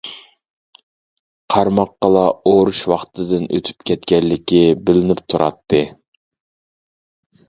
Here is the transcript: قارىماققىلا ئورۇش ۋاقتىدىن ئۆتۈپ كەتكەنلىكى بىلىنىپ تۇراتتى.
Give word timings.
قارىماققىلا 1.55 2.23
ئورۇش 2.51 2.81
ۋاقتىدىن 2.91 3.45
ئۆتۈپ 3.57 3.85
كەتكەنلىكى 3.91 4.63
بىلىنىپ 4.89 5.21
تۇراتتى. 5.35 5.83